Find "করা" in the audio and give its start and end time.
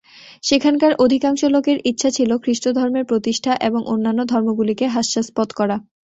5.59-5.75